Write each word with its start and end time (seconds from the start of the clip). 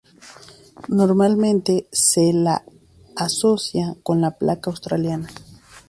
Normalmente 0.87 1.87
se 1.91 2.33
la 2.33 2.63
asocia 3.15 3.95
con 4.01 4.19
la 4.19 4.31
placa 4.31 4.71
australiana. 4.71 5.29